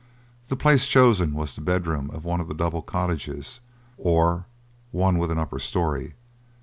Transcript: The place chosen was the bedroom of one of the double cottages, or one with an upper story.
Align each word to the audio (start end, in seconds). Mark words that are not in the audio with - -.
The 0.47 0.55
place 0.55 0.87
chosen 0.87 1.35
was 1.35 1.53
the 1.53 1.61
bedroom 1.61 2.09
of 2.09 2.25
one 2.25 2.41
of 2.41 2.47
the 2.47 2.55
double 2.55 2.81
cottages, 2.81 3.59
or 3.99 4.47
one 4.89 5.19
with 5.19 5.29
an 5.29 5.37
upper 5.37 5.59
story. 5.59 6.15